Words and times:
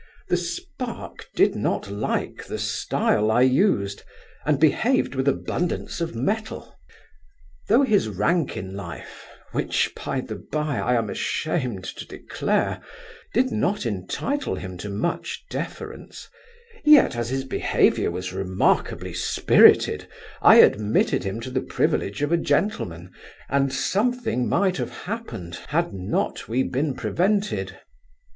The 0.29 0.37
spark 0.37 1.29
did 1.35 1.53
not 1.55 1.91
like 1.91 2.43
the 2.45 2.57
stile 2.57 3.29
I 3.29 3.43
used, 3.43 4.01
and 4.47 4.59
behaved 4.59 5.13
with 5.13 5.27
abundance 5.27 6.01
of 6.01 6.15
mettle. 6.15 6.73
Though 7.67 7.83
his 7.83 8.07
rank 8.09 8.57
in 8.57 8.75
life 8.75 9.27
(which, 9.51 9.93
by 9.93 10.21
the 10.21 10.37
bye, 10.37 10.79
I 10.79 10.95
am 10.95 11.07
ashamed 11.11 11.83
to 11.83 12.07
declare) 12.07 12.81
did 13.31 13.51
not 13.51 13.85
entitle 13.85 14.55
him 14.55 14.75
to 14.79 14.89
much 14.89 15.45
deference; 15.51 16.27
yet 16.83 17.15
as 17.15 17.29
his 17.29 17.43
behaviour 17.43 18.09
was 18.09 18.33
remarkably 18.33 19.13
spirited, 19.13 20.07
I 20.41 20.55
admitted 20.61 21.23
him 21.23 21.39
to 21.41 21.51
the 21.51 21.61
privilege 21.61 22.23
of 22.23 22.31
a 22.31 22.37
gentleman, 22.37 23.11
and 23.49 23.71
something 23.71 24.49
might 24.49 24.77
have 24.77 25.03
happened, 25.03 25.59
had 25.67 25.93
not 25.93 26.47
we 26.47 26.63
been 26.63 26.95
prevented. 26.95 27.77